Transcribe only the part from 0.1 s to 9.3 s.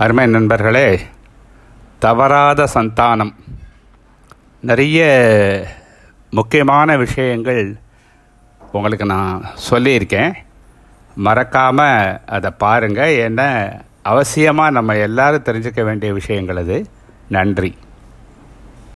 நண்பர்களே தவறாத சந்தானம். நிறைய முக்கியமான விஷயங்கள் உங்களுக்கு